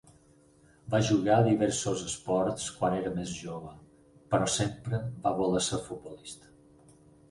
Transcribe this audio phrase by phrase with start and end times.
[0.93, 3.77] Va jugar diversos esports quan era més jove,
[4.35, 6.57] però sempre va voler ser futbolista.